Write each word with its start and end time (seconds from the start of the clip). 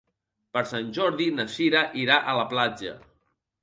Per 0.57 0.63
Sant 0.71 0.89
Jordi 0.95 1.29
na 1.41 1.47
Sira 1.59 1.85
irà 2.07 2.21
a 2.35 2.39
la 2.43 2.51
platja. 2.57 3.01